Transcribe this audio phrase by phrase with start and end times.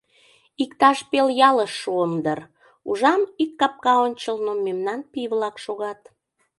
[0.63, 2.39] Иктаж пел ялыш шуым дыр,
[2.89, 6.01] ужам, ик капка ончылно мемнан пий-влак шогат.